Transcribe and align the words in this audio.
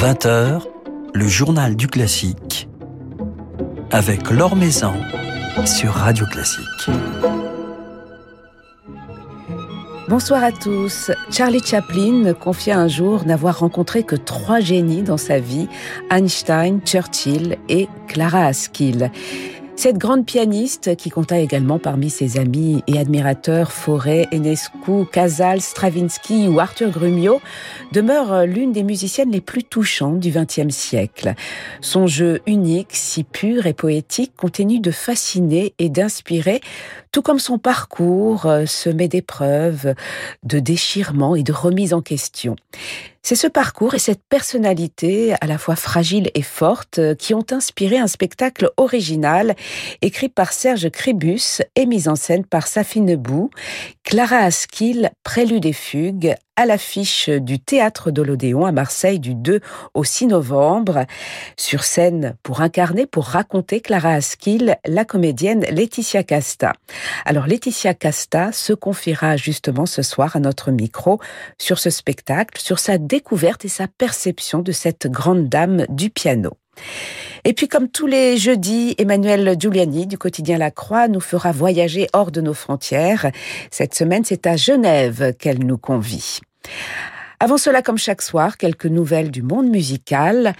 20h, 0.00 0.62
le 1.12 1.26
journal 1.26 1.74
du 1.74 1.88
classique 1.88 2.68
avec 3.90 4.30
Laure 4.30 4.54
Maison 4.54 4.92
sur 5.66 5.90
Radio 5.90 6.24
Classique. 6.26 6.88
Bonsoir 10.08 10.44
à 10.44 10.52
tous. 10.52 11.10
Charlie 11.32 11.60
Chaplin 11.64 12.32
confia 12.32 12.78
un 12.78 12.86
jour 12.86 13.26
n'avoir 13.26 13.58
rencontré 13.58 14.04
que 14.04 14.14
trois 14.14 14.60
génies 14.60 15.02
dans 15.02 15.16
sa 15.16 15.40
vie, 15.40 15.68
Einstein, 16.12 16.80
Churchill 16.86 17.58
et 17.68 17.88
Clara 18.06 18.46
Askill. 18.46 19.10
Cette 19.78 19.96
grande 19.96 20.26
pianiste, 20.26 20.96
qui 20.96 21.08
compta 21.08 21.38
également 21.38 21.78
parmi 21.78 22.10
ses 22.10 22.36
amis 22.36 22.82
et 22.88 22.98
admirateurs 22.98 23.70
Fauré, 23.70 24.26
Enescu, 24.32 25.06
Casals, 25.12 25.60
Stravinsky 25.60 26.48
ou 26.48 26.58
Arthur 26.58 26.90
Grumio, 26.90 27.40
demeure 27.92 28.44
l'une 28.44 28.72
des 28.72 28.82
musiciennes 28.82 29.30
les 29.30 29.40
plus 29.40 29.62
touchantes 29.62 30.18
du 30.18 30.32
XXe 30.32 30.74
siècle. 30.74 31.34
Son 31.80 32.08
jeu 32.08 32.40
unique, 32.48 32.88
si 32.90 33.22
pur 33.22 33.66
et 33.66 33.72
poétique, 33.72 34.32
continue 34.36 34.80
de 34.80 34.90
fasciner 34.90 35.74
et 35.78 35.90
d'inspirer, 35.90 36.60
tout 37.12 37.22
comme 37.22 37.38
son 37.38 37.58
parcours 37.58 38.46
euh, 38.46 38.66
semé 38.66 39.06
d'épreuves, 39.06 39.94
de 40.42 40.58
déchirements 40.58 41.36
et 41.36 41.44
de 41.44 41.52
remises 41.52 41.94
en 41.94 42.02
question. 42.02 42.56
C'est 43.22 43.34
ce 43.34 43.46
parcours 43.46 43.94
et 43.94 43.98
cette 43.98 44.22
personnalité 44.28 45.34
à 45.40 45.46
la 45.46 45.58
fois 45.58 45.76
fragile 45.76 46.30
et 46.34 46.42
forte 46.42 46.98
euh, 46.98 47.14
qui 47.14 47.34
ont 47.34 47.44
inspiré 47.50 47.98
un 47.98 48.06
spectacle 48.06 48.70
original 48.76 49.54
écrit 50.02 50.28
par 50.28 50.52
Serge 50.52 50.88
Crébus 50.90 51.62
et 51.74 51.86
mis 51.86 52.08
en 52.08 52.16
scène 52.16 52.44
par 52.44 52.66
Safi 52.66 53.00
Nebou, 53.00 53.50
Clara 54.04 54.38
Askill, 54.38 55.10
Prélude 55.24 55.66
et 55.66 55.72
Fugue, 55.72 56.34
à 56.58 56.66
l'affiche 56.66 57.28
du 57.28 57.60
Théâtre 57.60 58.10
de 58.10 58.20
l'Odéon 58.20 58.66
à 58.66 58.72
Marseille 58.72 59.20
du 59.20 59.36
2 59.36 59.60
au 59.94 60.02
6 60.02 60.26
novembre. 60.26 61.06
Sur 61.56 61.84
scène 61.84 62.36
pour 62.42 62.62
incarner, 62.62 63.06
pour 63.06 63.26
raconter 63.26 63.80
Clara 63.80 64.14
Askill, 64.14 64.76
la 64.84 65.04
comédienne 65.04 65.64
Laetitia 65.70 66.24
Casta. 66.24 66.72
Alors 67.24 67.46
Laetitia 67.46 67.94
Casta 67.94 68.50
se 68.50 68.72
confiera 68.72 69.36
justement 69.36 69.86
ce 69.86 70.02
soir 70.02 70.34
à 70.34 70.40
notre 70.40 70.72
micro 70.72 71.20
sur 71.58 71.78
ce 71.78 71.90
spectacle, 71.90 72.60
sur 72.60 72.80
sa 72.80 72.98
découverte 72.98 73.64
et 73.64 73.68
sa 73.68 73.86
perception 73.86 74.58
de 74.58 74.72
cette 74.72 75.06
grande 75.06 75.48
dame 75.48 75.86
du 75.88 76.10
piano. 76.10 76.56
Et 77.44 77.52
puis, 77.52 77.68
comme 77.68 77.88
tous 77.88 78.06
les 78.06 78.36
jeudis, 78.36 78.96
Emmanuel 78.98 79.56
Giuliani 79.58 80.06
du 80.06 80.18
quotidien 80.18 80.58
La 80.58 80.70
Croix 80.70 81.06
nous 81.06 81.20
fera 81.20 81.52
voyager 81.52 82.08
hors 82.12 82.32
de 82.32 82.40
nos 82.40 82.54
frontières. 82.54 83.30
Cette 83.70 83.94
semaine, 83.94 84.24
c'est 84.24 84.46
à 84.46 84.56
Genève 84.56 85.34
qu'elle 85.38 85.64
nous 85.64 85.78
convie. 85.78 86.40
Avant 87.40 87.56
cela, 87.56 87.82
comme 87.82 87.98
chaque 87.98 88.22
soir, 88.22 88.56
quelques 88.56 88.86
nouvelles 88.86 89.30
du 89.30 89.42
monde 89.42 89.68
musical. 89.68 90.54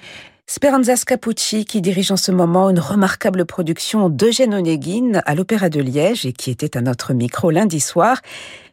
Speranza 0.47 0.97
Scapucci, 0.97 1.65
qui 1.67 1.83
dirige 1.83 2.11
en 2.11 2.17
ce 2.17 2.33
moment 2.33 2.71
une 2.71 2.79
remarquable 2.79 3.45
production 3.45 4.09
d'Eugène 4.09 4.55
Onegin 4.55 5.21
à 5.27 5.35
l'Opéra 5.35 5.69
de 5.69 5.81
Liège 5.81 6.25
et 6.25 6.33
qui 6.33 6.51
était 6.51 6.77
à 6.77 6.81
notre 6.81 7.13
micro 7.13 7.51
lundi 7.51 7.81
soir, 7.81 8.23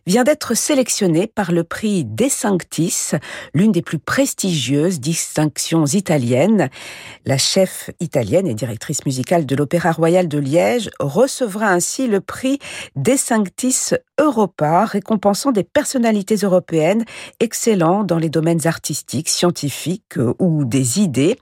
vient 0.08 0.24
d'être 0.24 0.54
sélectionné 0.54 1.26
par 1.26 1.52
le 1.52 1.64
prix 1.64 2.06
De 2.06 2.30
Sanctis, 2.30 3.14
l'une 3.56 3.72
des 3.72 3.82
plus 3.82 3.98
prestigieuses 3.98 5.00
distinctions 5.00 5.88
italiennes. 5.88 6.70
La 7.26 7.40
chef 7.40 7.90
italienne 8.00 8.46
et 8.46 8.54
directrice 8.54 9.04
musicale 9.08 9.48
de 9.48 9.56
l'Opéra 9.56 9.92
Royal 9.92 10.28
de 10.28 10.38
Liège 10.38 10.92
recevra 11.00 11.70
ainsi 11.70 12.06
le 12.06 12.22
prix 12.22 12.60
De 12.96 13.16
Sanctis 13.16 13.96
Europa, 14.20 14.86
récompensant 14.86 15.52
des 15.52 15.64
personnalités 15.64 16.36
européennes 16.36 17.04
excellentes 17.40 18.06
dans 18.06 18.20
les 18.20 18.30
domaines 18.30 18.68
artistiques, 18.68 19.28
scientifiques 19.28 20.20
ou 20.38 20.66
des 20.66 21.00
idées. 21.00 21.40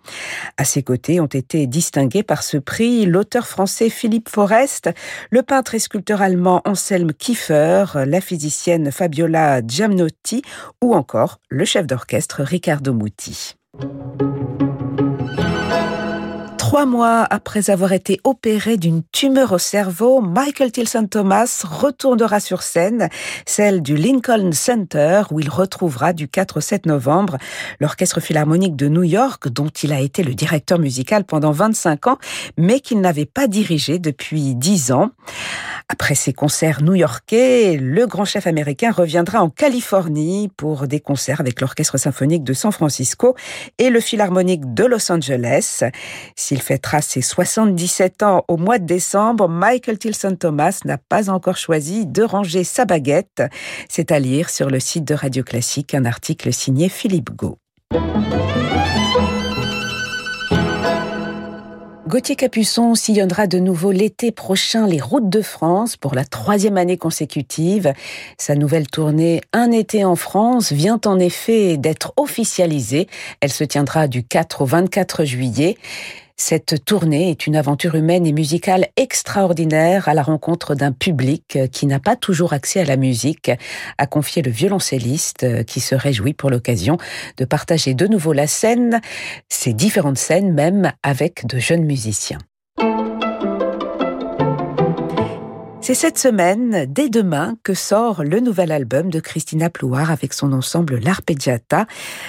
À 0.56 0.64
ses 0.64 0.84
côtés 0.84 1.20
ont 1.20 1.26
été 1.26 1.68
distingués 1.68 2.24
par 2.24 2.44
ce 2.44 2.56
prix 2.56 3.06
l'auteur 3.06 3.46
français 3.46 3.90
Philippe 3.90 4.30
Forest, 4.30 4.90
le 5.32 5.44
peintre 5.44 5.76
et 5.76 5.80
sculpteur 5.80 6.22
allemand 6.22 6.62
Anselm 6.64 7.12
Kiefer, 7.14 7.86
la 8.06 8.22
physicienne 8.22 8.53
Fabiola 8.92 9.62
Giamnotti 9.66 10.42
ou 10.82 10.94
encore 10.94 11.40
le 11.50 11.66
chef 11.66 11.88
d'orchestre 11.88 12.44
Riccardo 12.44 12.94
Muti. 12.94 13.56
Trois 16.74 16.88
mois 16.88 17.28
après 17.30 17.70
avoir 17.70 17.94
été 17.94 18.20
opéré 18.24 18.78
d'une 18.78 19.04
tumeur 19.12 19.52
au 19.52 19.60
cerveau, 19.60 20.22
Michael 20.22 20.72
Tilson 20.72 21.06
Thomas 21.06 21.62
retournera 21.70 22.40
sur 22.40 22.64
scène, 22.64 23.10
celle 23.46 23.84
du 23.84 23.96
Lincoln 23.96 24.52
Center, 24.54 25.22
où 25.30 25.40
il 25.40 25.52
retrouvera 25.52 26.14
du 26.14 26.28
4 26.28 26.58
au 26.58 26.62
7 26.62 26.88
novembre 26.88 27.38
l'Orchestre 27.80 28.22
Philharmonique 28.22 28.76
de 28.76 28.88
New 28.88 29.04
York, 29.04 29.50
dont 29.50 29.68
il 29.68 29.94
a 29.94 30.00
été 30.00 30.24
le 30.24 30.34
directeur 30.34 30.80
musical 30.80 31.26
pendant 31.26 31.52
25 31.52 32.08
ans, 32.08 32.18
mais 32.58 32.80
qu'il 32.80 33.02
n'avait 33.02 33.28
pas 33.28 33.46
dirigé 33.46 34.00
depuis 34.00 34.56
10 34.56 34.94
ans. 34.94 35.12
Après 35.90 36.16
ses 36.16 36.34
concerts 36.34 36.82
new-yorkais, 36.82 37.78
le 37.80 38.08
grand 38.08 38.26
chef 38.26 38.48
américain 38.48 38.92
reviendra 38.92 39.42
en 39.42 39.50
Californie 39.50 40.50
pour 40.58 40.88
des 40.88 41.00
concerts 41.00 41.40
avec 41.40 41.62
l'Orchestre 41.62 41.98
symphonique 41.98 42.44
de 42.44 42.54
San 42.54 42.72
Francisco 42.72 43.36
et 43.78 43.90
le 43.90 44.00
Philharmonique 44.00 44.74
de 44.74 44.86
Los 44.86 45.12
Angeles. 45.12 45.84
S'il 46.36 46.63
fêtera 46.64 47.02
ses 47.02 47.22
77 47.22 48.24
ans 48.24 48.46
au 48.48 48.58
mois 48.58 48.80
de 48.80 48.86
décembre, 48.86 49.48
Michael 49.48 50.00
Tilson 50.00 50.36
Thomas 50.40 50.80
n'a 50.86 50.98
pas 50.98 51.30
encore 51.30 51.58
choisi 51.58 52.08
de 52.08 52.24
ranger 52.24 52.64
sa 52.64 52.86
baguette. 52.86 53.44
C'est 53.90 54.12
à 54.12 54.20
lire 54.20 54.50
sur 54.50 54.70
le 54.70 54.80
site 54.80 55.04
de 55.06 55.14
Radio 55.14 55.44
Classique 55.44 55.94
un 55.94 56.06
article 56.06 56.52
signé 56.54 56.90
Philippe 56.90 57.32
Gau. 57.32 57.58
Gauthier 62.14 62.36
Capuçon 62.36 62.94
sillonnera 62.94 63.48
de 63.48 63.58
nouveau 63.58 63.92
l'été 63.92 64.32
prochain 64.32 64.86
les 64.86 65.02
routes 65.02 65.30
de 65.30 65.42
France 65.42 65.98
pour 65.98 66.14
la 66.14 66.24
troisième 66.24 66.78
année 66.78 66.98
consécutive. 66.98 67.92
Sa 68.38 68.54
nouvelle 68.54 68.86
tournée 68.86 69.42
Un 69.52 69.72
été 69.72 70.06
en 70.06 70.16
France 70.16 70.72
vient 70.72 71.02
en 71.06 71.18
effet 71.18 71.78
d'être 71.78 72.14
officialisée. 72.16 73.08
Elle 73.40 73.52
se 73.52 73.64
tiendra 73.64 74.08
du 74.08 74.24
4 74.24 74.62
au 74.62 74.66
24 74.66 75.26
juillet. 75.26 75.76
Cette 76.46 76.84
tournée 76.84 77.30
est 77.30 77.48
une 77.48 77.56
aventure 77.56 77.96
humaine 77.96 78.28
et 78.28 78.34
musicale 78.34 78.88
extraordinaire 78.98 80.10
à 80.10 80.14
la 80.14 80.24
rencontre 80.24 80.76
d'un 80.76 80.92
public 80.92 81.58
qui 81.72 81.86
n'a 81.86 82.02
pas 82.02 82.18
toujours 82.18 82.52
accès 82.52 82.82
à 82.82 82.84
la 82.84 82.98
musique, 82.98 83.50
a 83.98 84.08
confié 84.08 84.42
le 84.42 84.52
violoncelliste 84.52 85.64
qui 85.64 85.80
se 85.80 85.96
réjouit 85.96 86.34
pour 86.34 86.50
l'occasion 86.50 86.98
de 87.38 87.46
partager 87.46 87.94
de 87.94 88.08
nouveau 88.08 88.34
la 88.34 88.48
scène, 88.48 89.00
ces 89.48 89.72
différentes 89.72 90.18
scènes 90.18 90.52
même 90.52 90.92
avec 91.02 91.48
de 91.48 91.60
jeunes 91.60 91.86
musiciens. 91.86 92.40
C'est 95.84 95.96
cette 95.96 96.18
semaine, 96.18 96.86
dès 96.88 97.10
demain, 97.10 97.58
que 97.62 97.74
sort 97.74 98.24
le 98.24 98.40
nouvel 98.40 98.72
album 98.72 99.10
de 99.10 99.20
Christina 99.20 99.70
Plouard 99.70 100.12
avec 100.12 100.32
son 100.32 100.54
ensemble 100.54 100.98
L'Arpeggiata, 100.98 101.88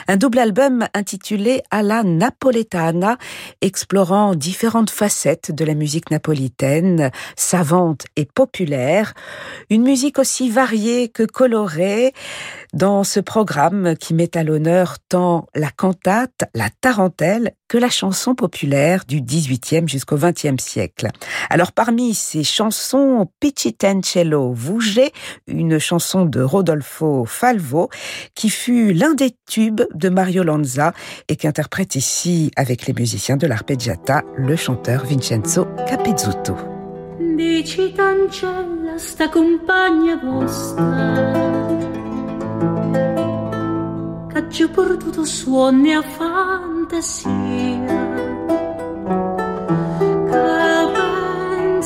un 0.08 0.16
double 0.16 0.40
album 0.40 0.88
intitulé 0.92 1.62
Alla 1.70 2.02
Napoletana, 2.02 3.16
explorant 3.60 4.34
différentes 4.34 4.90
facettes 4.90 5.52
de 5.52 5.64
la 5.64 5.74
musique 5.74 6.10
napolitaine, 6.10 7.12
savante 7.36 8.06
et 8.16 8.24
populaire, 8.24 9.14
une 9.70 9.84
musique 9.84 10.18
aussi 10.18 10.50
variée 10.50 11.08
que 11.08 11.22
colorée, 11.22 12.12
dans 12.72 13.04
ce 13.04 13.20
programme 13.20 13.94
qui 13.96 14.14
met 14.14 14.36
à 14.36 14.42
l'honneur 14.42 14.96
tant 15.08 15.46
la 15.54 15.70
cantate, 15.70 16.50
la 16.56 16.70
tarentelle 16.80 17.52
que 17.68 17.78
la 17.78 17.88
chanson 17.88 18.34
populaire 18.34 19.04
du 19.06 19.20
18e 19.20 19.88
jusqu'au 19.88 20.18
20e 20.18 20.60
siècle. 20.60 21.08
Alors 21.50 21.72
parmi 21.72 22.14
ces 22.14 22.44
chansons, 22.44 23.30
Piccitencello 23.44 24.54
Vouge, 24.54 25.02
une 25.46 25.78
chanson 25.78 26.24
de 26.24 26.40
Rodolfo 26.40 27.26
Falvo, 27.26 27.90
qui 28.34 28.48
fut 28.48 28.94
l'un 28.94 29.12
des 29.12 29.36
tubes 29.46 29.82
de 29.92 30.08
Mario 30.08 30.44
Lanza 30.44 30.94
et 31.28 31.36
qu'interprète 31.36 31.94
ici 31.94 32.50
avec 32.56 32.86
les 32.86 32.94
musiciens 32.94 33.36
de 33.36 33.46
l'arpeggiata 33.46 34.22
le 34.38 34.56
chanteur 34.56 35.04
Vincenzo 35.04 35.66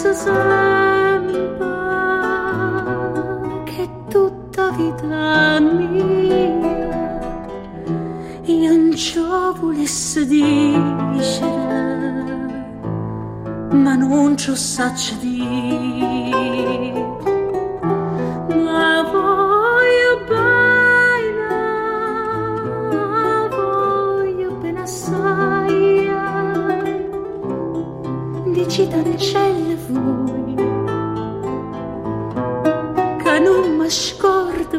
sempre 0.08 0.87
stampa 1.38 2.42
che 3.64 3.88
tutta 4.08 4.70
vita 4.70 5.60
mia 5.60 6.66
io 8.42 8.76
non 8.76 8.94
ciò 8.96 9.52
volesse 9.52 10.26
dire 10.26 11.66
ma 13.70 13.94
non 13.94 14.36
ciò 14.36 14.54
sacce 14.54 15.16
dire. 15.18 15.46
Ma 18.48 19.02
voglio 19.02 20.24
bene 20.26 21.48
voglio 23.48 24.50
bene 24.56 24.80
assai. 24.80 26.10
Dici 28.52 28.88
dalle 28.88 29.16
celle 29.16 29.76
voi. 29.88 30.27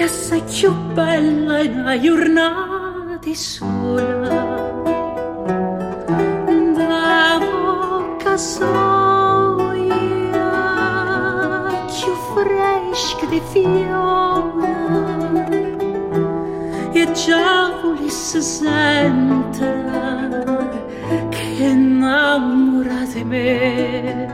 che 0.00 0.06
assai 0.06 0.42
più 0.44 0.72
bella 0.94 1.60
in 1.60 1.78
una 1.80 2.00
giornata 2.00 3.34
sola 3.34 4.72
da 6.74 7.38
bocca 7.38 8.34
soia 8.38 8.78
più 11.84 12.14
fresca 12.32 13.26
di 13.26 13.42
fiore. 13.52 14.72
E 16.92 17.12
già 17.12 17.78
volesse 17.82 18.40
sentere 18.40 19.68
che 21.28 21.42
innamora 21.58 23.04
di 23.12 23.22
me 23.22 24.29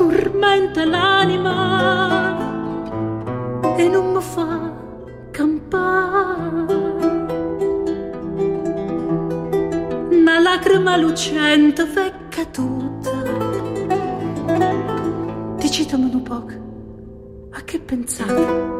mi 0.00 0.30
tormenta 0.30 0.84
l'anima 0.84 2.38
e 3.76 3.88
non 3.88 4.12
mi 4.12 4.22
fa 4.22 4.72
campare. 5.30 6.64
Una 10.10 10.38
lacrima 10.40 10.96
lucente 10.96 11.84
vecchia 11.84 12.46
tutta. 12.46 13.10
Dicitemi 15.58 16.10
un 16.14 16.22
po', 16.22 16.46
a 17.50 17.60
che 17.62 17.78
pensate? 17.80 18.79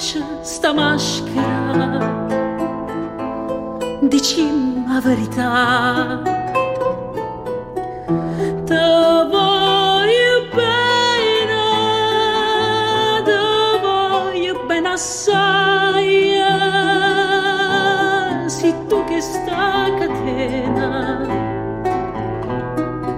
Lavammoci 0.00 0.24
sta 0.40 0.72
maschera, 0.72 1.98
dicimmi 4.00 4.86
la 4.88 5.00
verità. 5.00 6.22
Te 8.64 8.80
voglio 9.30 10.48
bene, 10.54 11.64
te 13.24 13.38
voglio 13.82 14.64
bene 14.66 14.88
assai. 14.88 16.40
Si 18.46 18.74
tu 18.88 19.04
che 19.04 19.20
sta 19.20 19.94
catena, 19.98 21.26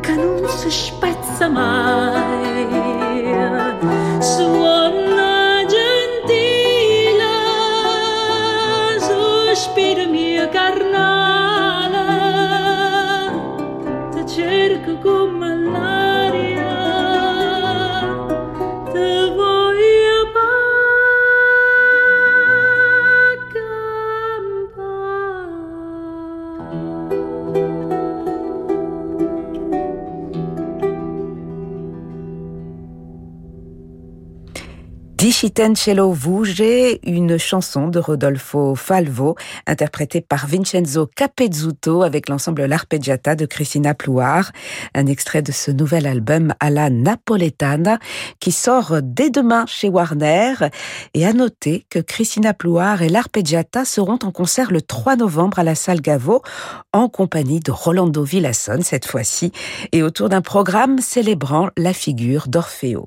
che 0.01 0.15
non 0.17 0.49
si 0.49 0.69
spezza 0.69 1.49
mai. 1.49 3.02
Discitencello 35.43 36.13
Vuge, 36.13 37.01
une 37.03 37.37
chanson 37.37 37.89
de 37.89 37.99
Rodolfo 37.99 38.77
Falvo, 38.77 39.35
interprétée 39.67 40.21
par 40.21 40.47
Vincenzo 40.47 41.11
Capezzuto 41.17 42.05
avec 42.05 42.29
l'ensemble 42.29 42.65
L'Arpeggiata 42.65 43.35
de 43.35 43.45
Christina 43.45 43.93
Plouard, 43.93 44.53
un 44.95 45.07
extrait 45.07 45.43
de 45.43 45.51
ce 45.51 45.73
nouvel 45.73 46.07
album 46.07 46.55
à 46.61 46.71
la 46.71 46.91
Napoletana 46.91 47.99
qui 48.39 48.53
sort 48.53 48.99
dès 49.03 49.31
demain 49.31 49.65
chez 49.67 49.89
Warner. 49.89 50.55
Et 51.13 51.27
à 51.27 51.33
noter 51.33 51.87
que 51.91 51.99
Christina 51.99 52.55
Plouard 52.55 53.03
et 53.03 53.09
L'Arpeggiata 53.09 53.85
seront 53.85 54.21
en 54.23 54.31
concert 54.31 54.71
le 54.71 54.81
3 54.81 55.17
novembre 55.17 55.59
à 55.59 55.65
la 55.65 55.75
salle 55.75 56.03
Gaveau 56.03 56.43
en 56.93 57.09
compagnie 57.09 57.59
de 57.59 57.73
Rolando 57.73 58.23
Villasson 58.23 58.79
cette 58.83 59.07
fois-ci 59.07 59.51
et 59.91 60.05
autour 60.05 60.29
d'un 60.29 60.41
programme 60.41 61.01
célébrant 61.01 61.69
la 61.77 61.93
figure 61.93 62.47
d'Orfeo. 62.47 63.07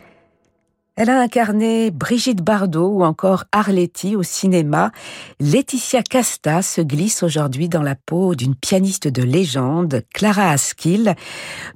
Elle 1.01 1.09
a 1.09 1.19
incarné 1.19 1.89
Brigitte 1.89 2.43
Bardot 2.43 2.89
ou 2.89 3.03
encore 3.03 3.45
Arletty 3.51 4.15
au 4.15 4.21
cinéma. 4.21 4.91
Laetitia 5.39 6.03
Casta 6.03 6.61
se 6.61 6.79
glisse 6.79 7.23
aujourd'hui 7.23 7.69
dans 7.69 7.81
la 7.81 7.95
peau 7.95 8.35
d'une 8.35 8.53
pianiste 8.53 9.07
de 9.07 9.23
légende, 9.23 10.03
Clara 10.13 10.51
Askill, 10.51 11.15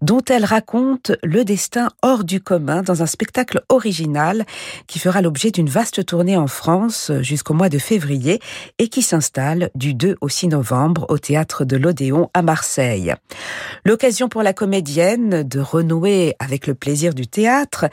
dont 0.03 0.21
elle 0.29 0.45
raconte 0.45 1.11
le 1.23 1.43
destin 1.43 1.89
hors 2.03 2.23
du 2.23 2.39
commun 2.39 2.83
dans 2.83 3.01
un 3.01 3.07
spectacle 3.07 3.63
original 3.69 4.45
qui 4.85 4.99
fera 4.99 5.23
l'objet 5.23 5.49
d'une 5.49 5.69
vaste 5.69 6.05
tournée 6.05 6.37
en 6.37 6.45
France 6.45 7.11
jusqu'au 7.21 7.55
mois 7.55 7.69
de 7.69 7.79
février 7.79 8.39
et 8.77 8.89
qui 8.89 9.01
s'installe 9.01 9.71
du 9.73 9.95
2 9.95 10.17
au 10.21 10.29
6 10.29 10.49
novembre 10.49 11.07
au 11.09 11.17
théâtre 11.17 11.65
de 11.65 11.77
l'Odéon 11.77 12.29
à 12.35 12.43
Marseille. 12.43 13.15
L'occasion 13.85 14.29
pour 14.29 14.43
la 14.43 14.53
comédienne 14.53 15.41
de 15.41 15.59
renouer 15.59 16.35
avec 16.37 16.67
le 16.67 16.75
plaisir 16.75 17.15
du 17.15 17.25
théâtre, 17.25 17.85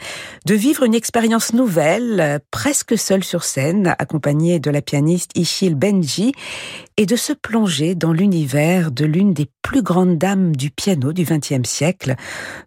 de 0.45 0.53
vivre 0.53 0.83
une 0.83 0.93
expérience 0.93 1.22
nouvelle, 1.53 2.39
presque 2.51 2.97
seule 2.97 3.23
sur 3.23 3.43
scène, 3.43 3.95
accompagnée 3.99 4.59
de 4.59 4.69
la 4.69 4.81
pianiste 4.81 5.37
Ishil 5.37 5.75
Benji, 5.75 6.33
et 6.97 7.05
de 7.05 7.15
se 7.15 7.33
plonger 7.33 7.95
dans 7.95 8.13
l'univers 8.13 8.91
de 8.91 9.05
l'une 9.05 9.33
des 9.33 9.47
plus 9.61 9.81
grandes 9.81 10.17
dames 10.17 10.55
du 10.55 10.69
piano 10.69 11.13
du 11.13 11.23
XXe 11.23 11.67
siècle, 11.67 12.15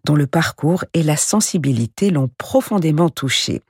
dont 0.05 0.15
le 0.15 0.27
parcours 0.27 0.85
et 0.95 1.03
la 1.03 1.17
sensibilité 1.17 2.11
l'ont 2.11 2.31
profondément 2.39 3.09
touchée. 3.09 3.61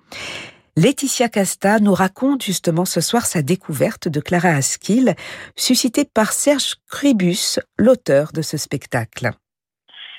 Laetitia 0.76 1.28
Casta 1.28 1.78
nous 1.80 1.94
raconte 1.94 2.44
justement 2.44 2.84
ce 2.84 3.00
soir 3.00 3.24
sa 3.24 3.42
découverte 3.42 4.08
de 4.08 4.20
Clara 4.20 4.50
Askill, 4.50 5.14
suscitée 5.56 6.04
par 6.04 6.32
Serge 6.32 6.74
Cribus, 6.90 7.58
l'auteur 7.78 8.32
de 8.32 8.42
ce 8.42 8.56
spectacle. 8.56 9.30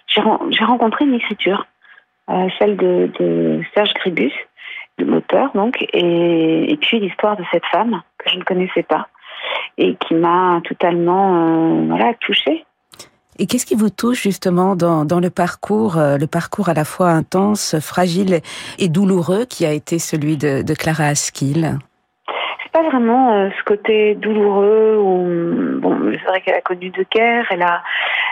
J'ai 0.08 0.66
rencontré 0.66 1.06
une 1.06 1.14
écriture, 1.14 1.68
euh, 2.30 2.48
celle 2.58 2.76
de, 2.76 3.12
de 3.20 3.62
Serge 3.76 3.94
Gribus, 4.98 5.14
l'auteur 5.14 5.52
donc, 5.54 5.82
et, 5.94 6.72
et 6.72 6.78
puis 6.78 7.00
l'histoire 7.00 7.38
de 7.38 7.44
cette 7.52 7.66
femme 7.72 8.02
que 8.18 8.30
je 8.30 8.38
ne 8.38 8.44
connaissais 8.44 8.84
pas 8.84 9.08
et 9.78 9.96
qui 9.96 10.16
m'a 10.16 10.62
totalement 10.64 11.36
euh, 11.36 11.86
voilà 11.88 12.14
touchée. 12.16 12.66
Et 13.40 13.46
qu'est-ce 13.46 13.68
qui 13.68 13.76
vous 13.76 13.92
touche 13.92 14.24
justement 14.24 14.76
dans, 14.76 15.06
dans 15.06 15.20
le 15.20 15.30
parcours, 15.30 15.98
euh, 15.98 16.18
le 16.18 16.26
parcours 16.26 16.70
à 16.70 16.74
la 16.74 16.84
fois 16.84 17.10
intense, 17.10 17.80
fragile 17.80 18.40
et 18.80 18.90
douloureux 18.90 19.46
qui 19.46 19.66
a 19.66 19.74
été 19.74 20.00
celui 20.00 20.38
de, 20.38 20.64
de 20.64 20.74
Clara 20.74 21.06
Askill 21.06 21.78
C'est 22.64 22.72
pas 22.72 22.82
vraiment 22.82 23.34
euh, 23.34 23.50
ce 23.56 23.64
côté 23.64 24.16
douloureux 24.16 24.98
où 24.98 25.80
bon, 25.80 26.12
c'est 26.14 26.28
vrai 26.28 26.42
qu'elle 26.42 26.56
a 26.56 26.62
connu 26.62 26.90
de 26.90 27.06
guerre, 27.12 27.46
elle 27.52 27.62
a 27.62 27.84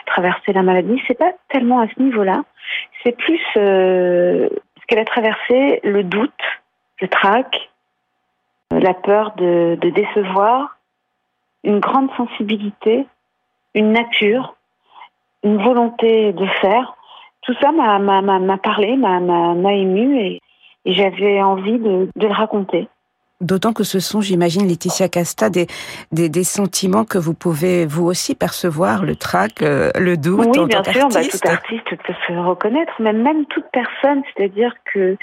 traversé 0.07 0.53
la 0.53 0.63
maladie. 0.63 0.99
C'est 1.07 1.17
pas 1.17 1.33
tellement 1.49 1.81
à 1.81 1.87
ce 1.95 2.01
niveau-là. 2.01 2.43
C'est 3.03 3.15
plus 3.15 3.39
qu'elle 4.87 4.99
a 4.99 5.05
traversé, 5.05 5.79
le 5.83 6.03
doute, 6.03 6.31
le 7.01 7.07
trac, 7.07 7.69
la 8.71 8.93
peur 8.93 9.33
de, 9.35 9.77
décevoir, 9.81 10.77
une 11.63 11.79
grande 11.79 12.09
sensibilité, 12.15 13.05
une 13.73 13.91
nature, 13.91 14.55
une 15.43 15.61
volonté 15.61 16.33
de 16.33 16.45
faire. 16.61 16.95
Tout 17.41 17.53
ça 17.61 17.71
m'a, 17.71 18.57
parlé, 18.57 18.95
m'a, 18.95 19.73
ému 19.73 20.19
et, 20.19 20.41
et 20.85 20.93
j'avais 20.93 21.41
envie 21.41 21.79
de, 21.79 22.09
le 22.15 22.27
raconter. 22.27 22.87
D'autant 23.41 23.73
que 23.73 23.83
ce 23.83 23.99
sont, 23.99 24.21
j'imagine, 24.21 24.65
Laetitia 24.65 25.09
Casta, 25.09 25.49
des, 25.49 25.67
des, 26.13 26.43
sentiments 26.45 27.03
que 27.03 27.17
vous 27.17 27.33
pouvez 27.33 27.85
vous 27.85 28.05
aussi 28.05 28.33
percevoir, 28.33 29.03
le 29.03 29.17
trac, 29.17 29.61
euh, 29.61 29.91
le 29.99 30.15
doute. 30.15 30.55
Oui, 30.55 30.65
bien 30.67 30.81
sûr, 30.83 31.09
bah, 31.09 31.19
tout 31.21 31.47
artiste 31.49 31.95
peut 32.07 32.13
se 32.27 32.31
reconnaître, 32.31 32.93
mais 32.99 33.11
même 33.11 33.45
toute 33.47 33.65
personne, 33.73 34.23
c'est-à-dire 34.33 34.73
que 34.85 35.17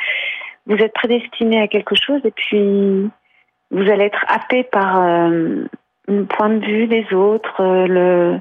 vous 0.66 0.76
êtes 0.76 0.92
prédestiné 0.92 1.62
à 1.62 1.68
quelque 1.68 1.94
chose 1.94 2.20
et 2.24 2.32
puis 2.32 3.10
vous 3.70 3.90
allez 3.90 4.04
être 4.04 4.24
happé 4.28 4.62
par 4.62 5.00
euh, 5.00 5.64
un 6.08 6.24
point 6.24 6.50
de 6.50 6.66
vue 6.66 6.88
des 6.88 7.14
autres, 7.14 7.62
euh, 7.62 7.86
le, 7.86 8.40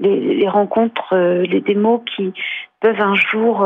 les, 0.00 0.48
rencontres, 0.48 1.14
les, 1.14 1.60
des 1.60 1.74
mots 1.74 2.02
qui 2.16 2.32
peuvent 2.82 3.00
un 3.00 3.14
jour 3.14 3.64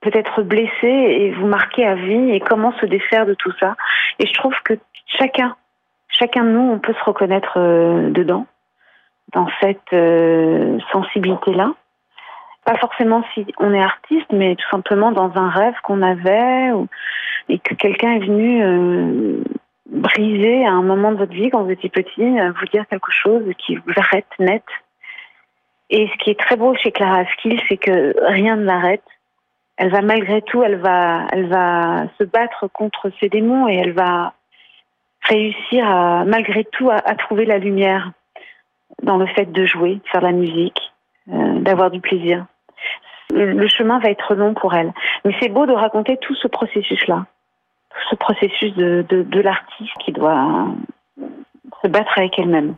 peut-être 0.00 0.42
blessé 0.42 0.86
et 0.86 1.32
vous 1.32 1.46
marquer 1.46 1.84
à 1.86 1.94
vie 1.94 2.30
et 2.30 2.40
comment 2.40 2.72
se 2.80 2.86
défaire 2.86 3.26
de 3.26 3.34
tout 3.34 3.52
ça. 3.58 3.74
Et 4.18 4.26
je 4.26 4.32
trouve 4.34 4.54
que 4.64 4.74
chacun, 5.06 5.56
chacun 6.08 6.44
de 6.44 6.50
nous, 6.50 6.72
on 6.72 6.78
peut 6.78 6.94
se 6.94 7.04
reconnaître 7.04 7.54
euh, 7.56 8.10
dedans, 8.10 8.46
dans 9.32 9.48
cette 9.60 9.92
euh, 9.92 10.78
sensibilité-là. 10.92 11.72
Pas 12.64 12.76
forcément 12.76 13.24
si 13.34 13.46
on 13.58 13.72
est 13.72 13.82
artiste, 13.82 14.32
mais 14.32 14.56
tout 14.56 14.68
simplement 14.70 15.12
dans 15.12 15.36
un 15.36 15.48
rêve 15.48 15.74
qu'on 15.82 16.02
avait 16.02 16.70
et 17.48 17.58
que 17.60 17.74
quelqu'un 17.74 18.12
est 18.14 18.26
venu 18.26 18.62
euh, 18.62 19.42
briser 19.88 20.66
à 20.66 20.72
un 20.72 20.82
moment 20.82 21.12
de 21.12 21.18
votre 21.18 21.32
vie 21.32 21.50
quand 21.50 21.62
vous 21.62 21.70
étiez 21.70 21.90
petit, 21.90 22.22
vous 22.22 22.66
dire 22.72 22.84
quelque 22.88 23.12
chose 23.12 23.44
qui 23.58 23.76
vous 23.76 23.92
arrête 23.96 24.26
net. 24.40 24.64
Et 25.90 26.08
ce 26.08 26.24
qui 26.24 26.30
est 26.30 26.38
très 26.38 26.56
beau 26.56 26.74
chez 26.74 26.90
Clara 26.92 27.20
Askill, 27.20 27.60
c'est 27.68 27.76
que 27.76 28.14
rien 28.26 28.56
ne 28.56 28.64
l'arrête 28.64 29.02
elle 29.76 29.90
va 29.90 30.00
malgré 30.00 30.42
tout, 30.42 30.62
elle 30.62 30.76
va, 30.76 31.26
elle 31.32 31.48
va 31.48 32.06
se 32.18 32.24
battre 32.24 32.66
contre 32.68 33.10
ses 33.20 33.28
démons 33.28 33.68
et 33.68 33.74
elle 33.74 33.92
va 33.92 34.32
réussir 35.22 35.86
à, 35.86 36.24
malgré 36.24 36.64
tout 36.64 36.90
à, 36.90 37.14
trouver 37.16 37.44
la 37.44 37.58
lumière 37.58 38.12
dans 39.02 39.18
le 39.18 39.26
fait 39.26 39.52
de 39.52 39.66
jouer, 39.66 39.96
de 39.96 40.08
faire 40.10 40.22
de 40.22 40.26
la 40.26 40.32
musique, 40.32 40.80
euh, 41.30 41.60
d'avoir 41.60 41.90
du 41.90 42.00
plaisir. 42.00 42.46
Le, 43.34 43.66
chemin 43.66 43.98
va 43.98 44.08
être 44.08 44.34
long 44.34 44.54
pour 44.54 44.72
elle. 44.74 44.92
Mais 45.24 45.34
c'est 45.40 45.48
beau 45.48 45.66
de 45.66 45.72
raconter 45.72 46.16
tout 46.18 46.34
ce 46.36 46.46
processus-là, 46.46 47.26
tout 47.90 48.08
ce 48.10 48.14
processus 48.14 48.72
de, 48.76 49.04
de, 49.08 49.22
de 49.22 49.40
l'artiste 49.40 49.92
qui 50.04 50.12
doit 50.12 50.68
se 51.82 51.88
battre 51.88 52.16
avec 52.16 52.38
elle-même. 52.38 52.76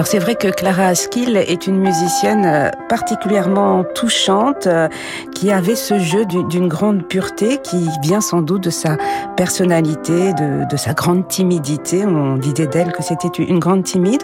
Alors 0.00 0.06
c'est 0.06 0.18
vrai 0.18 0.34
que 0.34 0.48
Clara 0.48 0.86
Askill 0.86 1.36
est 1.36 1.66
une 1.66 1.76
musicienne 1.76 2.46
euh, 2.46 2.70
particulièrement 2.88 3.84
touchante, 3.84 4.66
euh, 4.66 4.88
qui 5.34 5.52
avait 5.52 5.74
ce 5.74 5.98
jeu 5.98 6.24
d'une 6.24 6.68
grande 6.68 7.06
pureté 7.06 7.58
qui 7.58 7.86
vient 8.00 8.22
sans 8.22 8.40
doute 8.40 8.64
de 8.64 8.70
sa 8.70 8.96
personnalité, 9.36 10.32
de, 10.32 10.76
sa 10.78 10.94
grande 10.94 11.28
timidité. 11.28 12.06
On 12.06 12.36
disait 12.36 12.66
d'elle 12.66 12.92
que 12.92 13.02
c'était 13.02 13.28
une 13.42 13.58
grande 13.58 13.82
timide. 13.82 14.22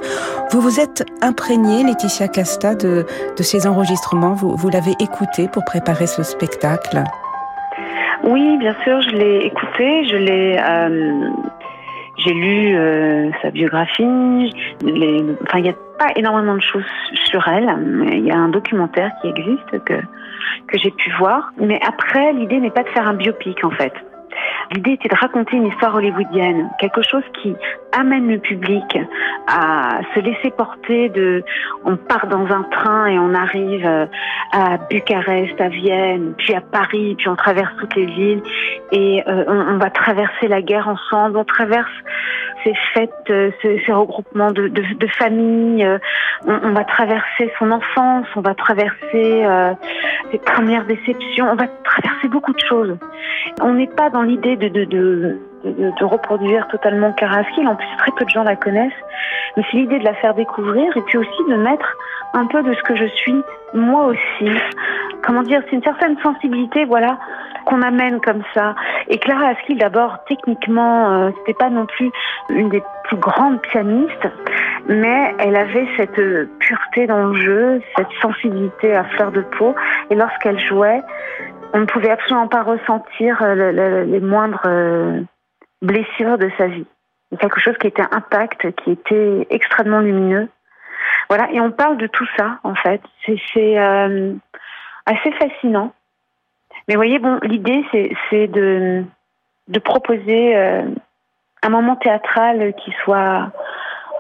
Vous 0.51 0.63
vous 0.63 0.81
êtes 0.81 1.05
imprégnée, 1.21 1.85
Laetitia 1.85 2.29
Casta, 2.29 2.75
de, 2.75 3.05
de 3.37 3.43
ces 3.43 3.67
enregistrements. 3.67 4.33
Vous, 4.33 4.71
l'avez 4.71 4.95
écouté 4.99 5.47
pour 5.47 5.63
préparer 5.67 6.07
ce 6.07 6.23
spectacle? 6.23 7.05
Oui, 8.25 8.57
bien 8.57 8.75
sûr, 8.83 9.03
je 9.03 9.11
l'ai 9.11 9.45
écouté, 9.45 10.07
je 10.07 10.17
l'ai 10.17 10.59
euh, 10.59 11.29
j'ai 12.19 12.33
lu 12.33 12.77
euh, 12.77 13.31
sa 13.43 13.51
biographie. 13.51 14.51
Les, 14.83 15.25
enfin, 15.43 15.59
il 15.59 15.63
n'y 15.63 15.71
a 15.71 15.77
pas 15.99 16.09
énormément 16.17 16.55
de 16.55 16.63
choses 16.63 16.85
sur 17.27 17.47
elle. 17.49 17.69
Il 18.13 18.25
y 18.25 18.31
a 18.31 18.37
un 18.37 18.49
documentaire 18.49 19.11
qui 19.21 19.29
existe 19.29 19.85
que 19.85 19.95
que 20.69 20.79
j'ai 20.79 20.91
pu 20.91 21.11
voir. 21.19 21.53
Mais 21.59 21.81
après, 21.87 22.33
l'idée 22.33 22.59
n'est 22.59 22.71
pas 22.71 22.83
de 22.83 22.89
faire 22.89 23.07
un 23.07 23.15
biopic 23.15 23.65
en 23.65 23.71
fait. 23.71 23.93
L'idée 24.73 24.93
était 24.93 25.09
de 25.09 25.17
raconter 25.17 25.57
une 25.57 25.67
histoire 25.67 25.95
hollywoodienne, 25.95 26.69
quelque 26.79 27.03
chose 27.03 27.23
qui 27.41 27.55
amène 27.93 28.29
le 28.29 28.39
public 28.39 28.99
à 29.47 30.01
se 30.15 30.21
laisser 30.21 30.51
porter 30.51 31.09
de, 31.09 31.45
on 31.85 31.97
part 31.97 32.27
dans 32.27 32.47
un 32.47 32.63
train 32.65 33.07
et 33.07 33.19
on 33.19 33.35
arrive 33.35 33.87
à 34.53 34.77
Bucarest, 34.91 35.61
à 35.61 35.69
Vienne, 35.69 36.35
puis 36.37 36.55
à 36.55 36.61
Paris, 36.61 37.15
puis 37.17 37.29
on 37.29 37.37
traverse 37.37 37.73
toutes 37.79 37.95
les 37.95 38.07
villes. 38.07 38.43
Et 38.93 39.23
euh, 39.27 39.45
on, 39.47 39.79
va 39.79 39.91
traverser 39.91 40.49
la 40.49 40.63
guerre 40.63 40.89
ensemble, 40.89 41.37
on 41.37 41.45
traverse 41.45 41.91
ces 42.67 42.75
fêtes, 42.93 43.11
euh, 43.31 43.51
ces, 43.63 43.93
regroupements 43.93 44.51
de, 44.51 44.69
de, 44.69 45.07
familles, 45.07 45.85
euh, 45.85 45.99
on, 46.47 46.73
va 46.73 46.85
traverser 46.85 47.53
son 47.59 47.71
enfance, 47.71 48.27
on 48.35 48.41
va 48.41 48.55
traverser 48.55 49.45
ses 50.31 50.39
premières 50.39 50.85
déceptions, 50.87 51.47
on 51.51 51.55
va 51.55 51.69
traverser 51.85 52.29
beaucoup 52.29 52.53
de 52.53 52.61
choses. 52.61 52.97
On 53.61 53.75
n'est 53.75 53.87
pas 53.87 54.11
dans 54.11 54.23
l'idée 54.23 54.57
de, 54.57 55.39
de, 55.73 56.05
reproduire 56.05 56.67
totalement 56.69 57.13
Karaskil. 57.13 57.67
En 57.67 57.77
plus, 57.77 57.87
très 57.99 58.13
peu 58.13 58.25
de 58.25 58.31
gens 58.31 58.45
la 58.45 58.57
connaissent. 58.57 58.93
Mais 59.57 59.65
c'est 59.71 59.77
l'idée 59.79 59.99
de 59.99 60.05
la 60.05 60.15
faire 60.15 60.35
découvrir 60.35 60.97
et 60.97 61.03
puis 61.03 61.19
aussi 61.19 61.45
de 61.49 61.57
mettre 61.57 61.97
un 62.35 62.47
peu 62.47 62.63
de 62.63 62.75
ce 62.75 62.83
que 62.83 62.97
je 62.97 63.07
suis 63.07 63.43
moi 63.75 64.07
aussi. 64.07 64.51
Comment 65.23 65.43
dire, 65.43 65.61
c'est 65.65 65.77
une 65.77 65.83
certaine 65.83 66.17
sensibilité, 66.23 66.85
voilà, 66.85 67.19
qu'on 67.65 67.83
amène 67.83 68.21
comme 68.21 68.43
ça. 68.55 68.75
Et 69.09 69.19
Clara 69.19 69.49
Askill, 69.49 69.79
d'abord, 69.79 70.19
techniquement, 70.29 71.11
euh, 71.11 71.31
c'était 71.39 71.55
pas 71.55 71.71
non 71.71 71.87
plus 71.87 72.11
une 72.51 72.69
des 72.69 72.83
plus 73.05 73.17
grandes 73.17 73.61
pianistes, 73.63 74.29
mais 74.89 75.35
elle 75.39 75.57
avait 75.57 75.87
cette 75.97 76.21
pureté 76.59 77.07
dans 77.07 77.27
le 77.27 77.35
jeu, 77.35 77.83
cette 77.97 78.13
sensibilité 78.21 78.95
à 78.95 79.05
fleur 79.05 79.33
de 79.33 79.41
peau. 79.41 79.75
Et 80.11 80.15
lorsqu'elle 80.15 80.61
jouait, 80.61 81.03
on 81.73 81.81
ne 81.81 81.87
pouvait 81.87 82.11
absolument 82.11 82.49
pas 82.49 82.63
ressentir 82.63 83.43
euh, 83.43 84.05
les 84.05 84.21
moindres 84.21 84.67
euh, 85.83 85.87
blessures 85.87 86.39
de 86.39 86.51
sa 86.59 86.67
vie. 86.67 86.87
Quelque 87.41 87.61
chose 87.61 87.77
qui 87.79 87.89
était 87.89 88.05
intact, 88.11 88.71
qui 88.83 88.93
était 88.93 89.47
extrêmement 89.51 90.01
lumineux. 90.01 90.49
Voilà, 91.29 91.51
et 91.53 91.61
on 91.61 91.71
parle 91.71 91.97
de 91.99 92.07
tout 92.07 92.27
ça, 92.37 92.59
en 92.63 92.75
fait. 92.75 93.01
C'est 93.27 93.79
euh, 93.79 94.35
assez 95.07 95.33
fascinant. 95.33 95.93
Mais 96.89 96.95
voyez, 96.95 97.19
bon, 97.19 97.39
l'idée, 97.43 97.85
c'est 98.31 98.47
de, 98.47 99.05
de 99.67 99.79
proposer 99.81 100.57
un 101.63 101.69
moment 101.69 101.97
théâtral 101.97 102.75
qui 102.75 102.93
soit 103.03 103.51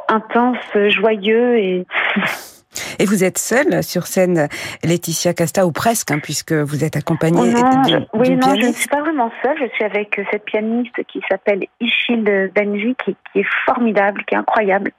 intense, 0.08 0.58
joyeux 0.88 1.58
et 1.58 1.86
Et 2.98 3.04
vous 3.04 3.24
êtes 3.24 3.38
seule 3.38 3.82
sur 3.82 4.06
scène, 4.06 4.48
Laetitia 4.84 5.34
Casta, 5.34 5.66
ou 5.66 5.72
presque, 5.72 6.10
hein, 6.10 6.18
puisque 6.22 6.52
vous 6.52 6.84
êtes 6.84 6.96
accompagnée 6.96 7.40
Oh 7.42 7.44
non, 7.46 7.82
je- 7.84 7.96
oui, 8.14 8.30
non, 8.36 8.54
je 8.54 8.66
ne 8.66 8.72
suis 8.72 8.88
pas 8.88 9.00
vraiment 9.00 9.30
seule. 9.42 9.56
Je 9.60 9.68
suis 9.74 9.84
avec 9.84 10.20
cette 10.30 10.44
pianiste 10.44 11.02
qui 11.08 11.20
s'appelle 11.28 11.64
Ishild 11.80 12.52
Benji, 12.54 12.96
qui, 13.04 13.16
qui 13.32 13.40
est 13.40 13.46
formidable, 13.64 14.24
qui 14.26 14.34
est 14.34 14.38
incroyable, 14.38 14.90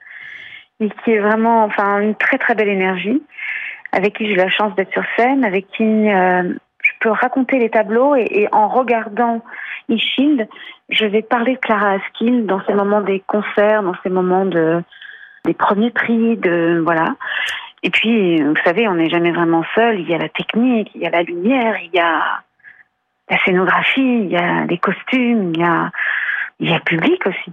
et 0.80 0.88
qui 1.04 1.12
est 1.12 1.20
vraiment, 1.20 1.64
enfin, 1.64 2.00
une 2.00 2.14
très 2.14 2.38
très 2.38 2.54
belle 2.54 2.68
énergie, 2.68 3.22
avec 3.92 4.16
qui 4.16 4.26
j'ai 4.26 4.32
eu 4.32 4.36
la 4.36 4.50
chance 4.50 4.74
d'être 4.76 4.92
sur 4.92 5.04
scène, 5.16 5.44
avec 5.44 5.66
qui 5.76 5.82
euh, 5.84 6.42
je 6.82 6.90
peux 7.00 7.10
raconter 7.10 7.58
les 7.58 7.70
tableaux 7.70 8.14
et, 8.14 8.26
et 8.30 8.48
en 8.52 8.68
regardant 8.68 9.42
Ishild, 9.88 10.46
je 10.90 11.04
vais 11.06 11.22
parler 11.22 11.54
de 11.54 11.58
Clara 11.58 11.92
Askill 11.92 12.46
dans 12.46 12.60
ces 12.66 12.74
moments 12.74 13.00
des 13.00 13.20
concerts, 13.26 13.82
dans 13.82 13.94
ces 14.02 14.10
moments 14.10 14.44
de 14.44 14.82
des 15.44 15.54
premiers 15.54 15.90
prix, 15.90 16.36
de 16.36 16.80
voilà. 16.84 17.14
Et 17.82 17.90
puis, 17.90 18.42
vous 18.42 18.56
savez, 18.64 18.88
on 18.88 18.94
n'est 18.94 19.10
jamais 19.10 19.30
vraiment 19.30 19.64
seul. 19.74 20.00
Il 20.00 20.08
y 20.08 20.14
a 20.14 20.18
la 20.18 20.28
technique, 20.28 20.90
il 20.94 21.02
y 21.02 21.06
a 21.06 21.10
la 21.10 21.22
lumière, 21.22 21.76
il 21.82 21.90
y 21.92 22.00
a 22.00 22.42
la 23.30 23.38
scénographie, 23.44 24.00
il 24.00 24.30
y 24.30 24.36
a 24.36 24.64
les 24.64 24.78
costumes, 24.78 25.52
il 25.54 25.60
y 25.60 25.64
a, 25.64 25.90
il 26.60 26.80
public 26.80 27.26
aussi. 27.26 27.52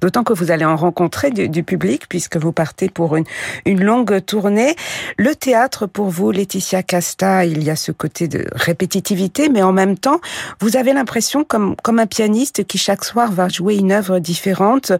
D'autant 0.00 0.24
que 0.24 0.32
vous 0.32 0.50
allez 0.50 0.64
en 0.64 0.76
rencontrer 0.76 1.30
du, 1.30 1.48
du 1.48 1.62
public 1.62 2.08
puisque 2.08 2.36
vous 2.36 2.52
partez 2.52 2.88
pour 2.88 3.16
une, 3.16 3.24
une 3.66 3.82
longue 3.82 4.24
tournée. 4.24 4.76
Le 5.18 5.34
théâtre, 5.34 5.86
pour 5.86 6.08
vous, 6.08 6.30
Laetitia 6.30 6.82
Casta, 6.82 7.44
il 7.44 7.62
y 7.62 7.70
a 7.70 7.76
ce 7.76 7.92
côté 7.92 8.28
de 8.28 8.46
répétitivité, 8.52 9.48
mais 9.48 9.62
en 9.62 9.72
même 9.72 9.98
temps, 9.98 10.20
vous 10.60 10.76
avez 10.76 10.92
l'impression, 10.92 11.44
comme, 11.44 11.76
comme 11.76 11.98
un 11.98 12.06
pianiste 12.06 12.64
qui 12.64 12.78
chaque 12.78 13.04
soir 13.04 13.32
va 13.32 13.48
jouer 13.48 13.76
une 13.76 13.92
œuvre 13.92 14.18
différente, 14.18 14.92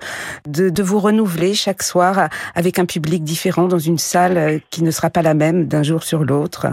de, 0.47 0.71
de 0.71 0.83
vous 0.83 0.99
renouveler 0.99 1.55
chaque 1.55 1.83
soir 1.83 2.29
avec 2.55 2.79
un 2.79 2.87
public 2.87 3.25
différent 3.25 3.69
dans 3.69 3.79
une 3.79 3.99
salle 3.99 4.37
euh, 4.37 4.59
qui 4.71 4.83
ne 4.83 4.91
sera 4.91 5.11
pas 5.11 5.23
la 5.23 5.35
même 5.35 5.67
d'un 5.67 5.83
jour 5.83 6.03
sur 6.03 6.25
l'autre. 6.25 6.67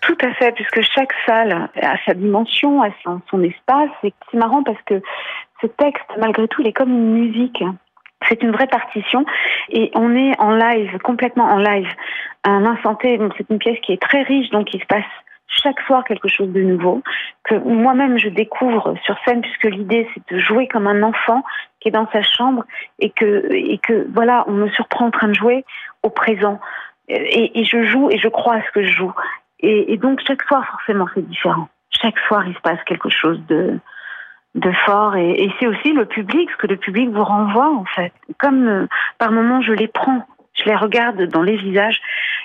Tout 0.00 0.16
à 0.22 0.32
fait, 0.34 0.52
puisque 0.52 0.80
chaque 0.82 1.12
salle 1.26 1.68
a 1.80 1.96
sa 2.06 2.14
dimension, 2.14 2.82
a 2.82 2.90
son, 3.02 3.42
espace. 3.42 3.90
Et 4.04 4.12
c'est 4.30 4.38
marrant 4.38 4.62
parce 4.62 4.80
que 4.82 5.02
ce 5.60 5.66
texte, 5.66 6.06
malgré 6.18 6.46
tout, 6.48 6.62
il 6.62 6.68
est 6.68 6.72
comme 6.72 6.90
une 6.90 7.12
musique. 7.12 7.62
C'est 8.28 8.42
une 8.42 8.50
vraie 8.50 8.66
partition 8.66 9.24
et 9.68 9.90
on 9.94 10.14
est 10.16 10.38
en 10.40 10.50
live, 10.50 10.98
complètement 10.98 11.44
en 11.44 11.58
live. 11.58 11.88
Un 12.44 12.64
instant 12.66 12.96
T, 12.96 13.18
c'est 13.36 13.48
une 13.48 13.58
pièce 13.58 13.78
qui 13.80 13.92
est 13.92 14.02
très 14.02 14.22
riche, 14.22 14.50
donc 14.50 14.74
il 14.74 14.80
se 14.80 14.86
passe 14.86 15.04
chaque 15.46 15.80
soir 15.82 16.04
quelque 16.04 16.28
chose 16.28 16.52
de 16.52 16.60
nouveau 16.60 17.02
que 17.44 17.54
moi-même 17.54 18.18
je 18.18 18.28
découvre 18.28 18.94
sur 19.04 19.16
scène 19.24 19.40
puisque 19.40 19.64
l'idée 19.64 20.06
c'est 20.12 20.34
de 20.34 20.40
jouer 20.40 20.68
comme 20.68 20.86
un 20.86 21.02
enfant 21.02 21.42
qui 21.80 21.88
est 21.88 21.92
dans 21.92 22.08
sa 22.12 22.22
chambre 22.22 22.64
et 22.98 23.10
que 23.10 23.48
et 23.50 23.78
que 23.78 24.06
voilà 24.12 24.44
on 24.46 24.52
me 24.52 24.68
surprend 24.68 25.06
en 25.06 25.10
train 25.10 25.28
de 25.28 25.34
jouer 25.34 25.64
au 26.02 26.10
présent 26.10 26.60
et 27.08 27.64
je 27.64 27.82
joue 27.84 28.10
et 28.10 28.18
je 28.18 28.28
crois 28.28 28.56
à 28.56 28.62
ce 28.62 28.70
que 28.72 28.84
je 28.84 28.92
joue 28.92 29.14
et, 29.60 29.96
donc 29.96 30.20
chaque 30.26 30.42
soir 30.42 30.64
forcément 30.66 31.06
c'est 31.14 31.26
différent. 31.28 31.68
Chaque 31.90 32.18
soir 32.20 32.46
il 32.46 32.54
se 32.54 32.60
passe 32.60 32.82
quelque 32.84 33.08
chose 33.08 33.40
de 33.46 34.72
fort. 34.86 35.16
Et, 35.16 35.44
et 35.44 35.52
c'est 35.58 35.66
aussi 35.66 35.92
le 35.92 36.06
public 36.06 36.50
ce 36.50 36.56
que 36.56 36.66
le 36.66 36.76
public 36.76 37.10
vous 37.10 37.24
renvoie 37.24 37.70
en 37.70 37.84
fait. 37.84 38.12
Comme 38.38 38.68
euh, 38.68 38.86
par 39.18 39.32
moments 39.32 39.60
je 39.62 39.72
les 39.72 39.88
prends 39.88 40.26
je 40.54 40.64
les 40.64 40.76
regarde 40.76 41.22
dans 41.28 41.42
les 41.42 41.56
visages 41.56 42.00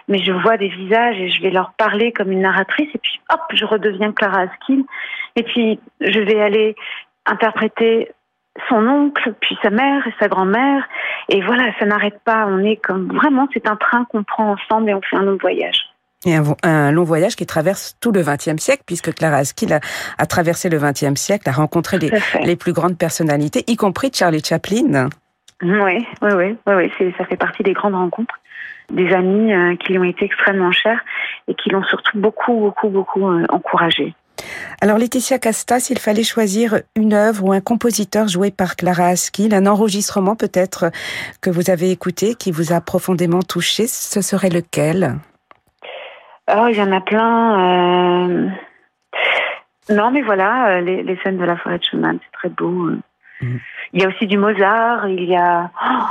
mais 0.07 0.19
je 0.19 0.31
vois 0.31 0.57
des 0.57 0.67
visages 0.67 1.19
et 1.19 1.29
je 1.29 1.41
vais 1.41 1.49
leur 1.49 1.73
parler 1.73 2.11
comme 2.11 2.31
une 2.31 2.41
narratrice. 2.41 2.89
Et 2.93 2.99
puis 2.99 3.21
hop 3.31 3.41
je 3.53 3.65
redeviens 3.65 4.11
Clara 4.11 4.41
Askill 4.41 4.83
et 5.35 5.43
puis 5.43 5.79
je 6.01 6.19
vais 6.19 6.41
aller 6.41 6.75
interpréter 7.25 8.11
son 8.69 8.87
oncle 8.87 9.33
puis 9.39 9.57
sa 9.61 9.69
mère 9.69 10.05
et 10.07 10.13
sa 10.19 10.27
grand-mère. 10.27 10.87
Et 11.29 11.41
voilà 11.41 11.71
ça 11.79 11.85
n'arrête 11.85 12.19
pas. 12.23 12.45
On 12.47 12.59
est 12.59 12.77
comme 12.77 13.11
vraiment 13.13 13.47
c'est 13.53 13.67
un 13.67 13.75
train 13.75 14.05
qu'on 14.05 14.23
prend 14.23 14.51
ensemble 14.51 14.89
et 14.89 14.93
on 14.93 15.01
fait 15.01 15.17
un 15.17 15.23
long 15.23 15.37
voyage 15.39 15.92
Et 16.25 16.35
un, 16.63 16.91
long 16.91 17.03
voyage 17.03 17.35
qui 17.35 17.45
traverse 17.45 17.97
tout 17.99 18.11
le 18.11 18.21
XXe 18.21 18.61
siècle, 18.61 18.83
puisque 18.85 19.13
Clara 19.13 19.37
Askill 19.37 19.73
a, 19.73 19.79
a 20.17 20.25
traversé 20.25 20.69
le 20.69 20.79
XXe 20.79 21.19
siècle, 21.19 21.49
a 21.49 21.51
rencontré 21.51 21.99
les, 21.99 22.11
les 22.43 22.55
plus 22.55 22.71
grandes 22.71 22.97
personnalités, 22.97 23.63
y 23.67 23.75
compris 23.75 24.11
Charlie 24.13 24.43
Chaplin. 24.43 25.09
Oui, 25.63 26.05
oui, 26.21 26.31
oui, 26.35 26.57
oui, 26.67 27.13
ça 27.17 27.25
fait 27.25 27.37
partie 27.37 27.63
des 27.63 27.73
grandes 27.73 27.95
rencontres, 27.95 28.35
des 28.91 29.13
amis 29.13 29.53
euh, 29.53 29.75
qui 29.77 29.93
lui 29.93 29.99
ont 29.99 30.03
été 30.03 30.25
extrêmement 30.25 30.71
chers 30.71 30.99
et 31.47 31.55
qui 31.55 31.69
l'ont 31.69 31.83
surtout 31.83 32.17
beaucoup, 32.17 32.53
beaucoup, 32.53 32.89
beaucoup 32.89 33.27
euh, 33.27 33.45
encouragé. 33.49 34.13
Alors 34.81 34.97
Laetitia 34.97 35.39
Casta, 35.39 35.79
s'il 35.79 35.99
fallait 35.99 36.23
choisir 36.23 36.81
une 36.95 37.13
œuvre 37.13 37.45
ou 37.45 37.53
un 37.53 37.61
compositeur 37.61 38.27
joué 38.27 38.51
par 38.51 38.75
Clara 38.75 39.07
Askill, 39.07 39.53
un 39.53 39.67
enregistrement 39.67 40.35
peut-être 40.35 40.91
que 41.39 41.49
vous 41.49 41.69
avez 41.69 41.91
écouté, 41.91 42.35
qui 42.35 42.51
vous 42.51 42.73
a 42.73 42.81
profondément 42.81 43.41
touché, 43.41 43.87
ce 43.87 44.21
serait 44.21 44.49
lequel? 44.49 45.15
Oh, 46.51 46.67
il 46.69 46.75
y 46.77 46.81
en 46.81 46.91
a 46.91 47.01
plein. 47.01 47.59
euh, 47.59 48.49
Non, 49.89 50.11
mais 50.11 50.21
voilà, 50.21 50.67
euh, 50.77 50.81
les, 50.81 51.03
les 51.03 51.17
scènes 51.23 51.37
de 51.37 51.45
la 51.45 51.57
forêt 51.57 51.79
de 51.79 51.83
Schumann, 51.83 52.19
c'est 52.23 52.31
très 52.37 52.49
beau. 52.49 52.87
euh. 52.89 52.99
Mhm. 53.41 53.59
Il 53.93 54.01
y 54.01 54.05
a 54.05 54.09
aussi 54.09 54.27
du 54.27 54.37
Mozart, 54.37 55.07
il 55.07 55.23
y 55.25 55.35
a... 55.35 55.69
oh, 55.85 56.03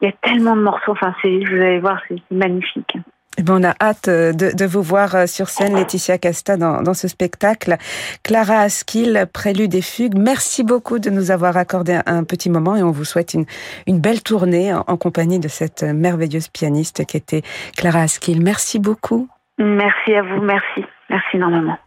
il 0.00 0.06
y 0.06 0.08
a 0.08 0.14
tellement 0.22 0.54
de 0.56 0.62
morceaux, 0.62 0.92
enfin, 0.92 1.14
c'est, 1.22 1.28
vous 1.44 1.56
allez 1.56 1.80
voir, 1.80 2.00
c'est, 2.08 2.20
magnifique. 2.30 2.96
Eh 3.36 3.42
ben, 3.42 3.54
on 3.60 3.64
a 3.64 3.74
hâte 3.80 4.08
de, 4.08 4.54
de 4.56 4.64
vous 4.66 4.82
voir 4.82 5.28
sur 5.28 5.48
scène, 5.48 5.74
Laetitia 5.76 6.18
Casta, 6.18 6.56
dans, 6.56 6.82
dans 6.82 6.94
ce 6.94 7.06
spectacle. 7.08 7.76
Clara 8.24 8.60
Askill, 8.60 9.26
Prélude 9.32 9.74
et 9.74 9.82
Fugue, 9.82 10.16
merci 10.16 10.64
beaucoup 10.64 10.98
de 10.98 11.08
nous 11.10 11.30
avoir 11.30 11.56
accordé 11.56 11.94
un, 11.94 12.02
un 12.06 12.24
petit 12.24 12.50
moment 12.50 12.74
et 12.76 12.82
on 12.82 12.90
vous 12.90 13.04
souhaite 13.04 13.34
une, 13.34 13.44
une 13.86 14.00
belle 14.00 14.22
tournée 14.22 14.72
en, 14.74 14.84
en 14.86 14.96
compagnie 14.96 15.38
de 15.38 15.48
cette 15.48 15.82
merveilleuse 15.84 16.48
pianiste 16.48 17.04
qui 17.06 17.16
était 17.16 17.42
Clara 17.76 18.00
Askill. 18.02 18.42
Merci 18.42 18.78
beaucoup. 18.80 19.28
Merci 19.58 20.14
à 20.14 20.22
vous, 20.22 20.40
merci. 20.40 20.84
Merci 21.10 21.36
énormément. 21.36 21.78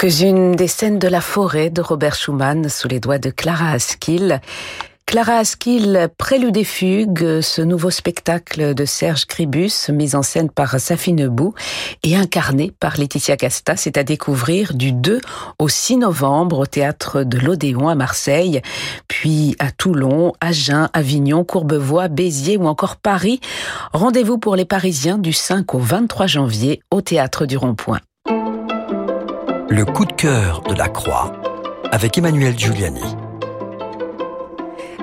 Quelques-unes 0.00 0.52
des 0.56 0.66
scènes 0.66 0.98
de 0.98 1.08
la 1.08 1.20
forêt 1.20 1.68
de 1.68 1.82
Robert 1.82 2.14
Schumann 2.14 2.70
sous 2.70 2.88
les 2.88 3.00
doigts 3.00 3.18
de 3.18 3.28
Clara 3.28 3.72
Askill. 3.72 4.40
Clara 5.04 5.34
Askill, 5.34 6.08
Prélude 6.16 6.56
et 6.56 6.64
Fugue, 6.64 7.42
ce 7.42 7.60
nouveau 7.60 7.90
spectacle 7.90 8.72
de 8.72 8.84
Serge 8.86 9.26
Cribus, 9.26 9.90
mis 9.90 10.16
en 10.16 10.22
scène 10.22 10.48
par 10.48 10.80
Safi 10.80 11.12
Nebou 11.12 11.52
et 12.02 12.16
incarné 12.16 12.72
par 12.80 12.96
Laetitia 12.96 13.36
Casta, 13.36 13.76
c'est 13.76 13.98
à 13.98 14.02
découvrir 14.02 14.72
du 14.72 14.92
2 14.92 15.20
au 15.58 15.68
6 15.68 15.98
novembre 15.98 16.60
au 16.60 16.66
théâtre 16.66 17.22
de 17.22 17.38
l'Odéon 17.38 17.86
à 17.86 17.94
Marseille, 17.94 18.62
puis 19.06 19.54
à 19.58 19.70
Toulon, 19.70 20.32
Agen, 20.40 20.88
Avignon, 20.94 21.44
Courbevoie, 21.44 22.08
Béziers 22.08 22.56
ou 22.56 22.66
encore 22.66 22.96
Paris. 22.96 23.38
Rendez-vous 23.92 24.38
pour 24.38 24.56
les 24.56 24.64
Parisiens 24.64 25.18
du 25.18 25.34
5 25.34 25.74
au 25.74 25.78
23 25.78 26.26
janvier 26.26 26.80
au 26.90 27.02
théâtre 27.02 27.44
du 27.44 27.58
Rond-Point. 27.58 28.00
Le 29.72 29.84
coup 29.84 30.04
de 30.04 30.12
cœur 30.12 30.62
de 30.62 30.74
la 30.74 30.88
Croix 30.88 31.32
avec 31.92 32.18
Emmanuel 32.18 32.58
Giuliani. 32.58 33.16